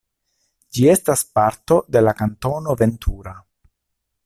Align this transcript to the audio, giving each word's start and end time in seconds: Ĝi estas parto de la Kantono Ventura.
Ĝi 0.77 0.87
estas 0.93 1.21
parto 1.39 1.77
de 1.97 2.03
la 2.07 2.15
Kantono 2.23 2.77
Ventura. 2.83 3.37